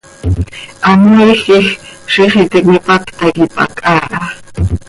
Hamoiij 0.85 1.35
quij, 1.43 1.67
ziix 2.13 2.33
iti 2.43 2.59
cöipacta 2.65 3.15
quih 3.35 3.51
pac 3.55 3.73
haa 3.85 4.05
ha. 4.09 4.19